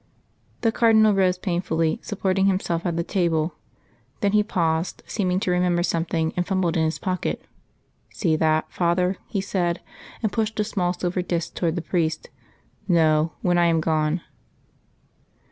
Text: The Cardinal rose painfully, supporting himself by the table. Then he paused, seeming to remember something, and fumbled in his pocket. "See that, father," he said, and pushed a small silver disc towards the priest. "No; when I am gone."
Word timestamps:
The 0.61 0.71
Cardinal 0.71 1.13
rose 1.13 1.37
painfully, 1.37 1.99
supporting 2.01 2.47
himself 2.47 2.85
by 2.85 2.89
the 2.89 3.03
table. 3.03 3.53
Then 4.21 4.31
he 4.31 4.41
paused, 4.41 5.03
seeming 5.05 5.39
to 5.41 5.51
remember 5.51 5.83
something, 5.83 6.33
and 6.35 6.43
fumbled 6.47 6.75
in 6.75 6.83
his 6.85 6.97
pocket. 6.97 7.45
"See 8.09 8.35
that, 8.35 8.71
father," 8.73 9.17
he 9.27 9.41
said, 9.41 9.79
and 10.23 10.31
pushed 10.33 10.59
a 10.59 10.63
small 10.63 10.93
silver 10.93 11.21
disc 11.21 11.53
towards 11.53 11.75
the 11.75 11.83
priest. 11.83 12.31
"No; 12.87 13.33
when 13.43 13.59
I 13.59 13.67
am 13.67 13.79
gone." 13.79 14.21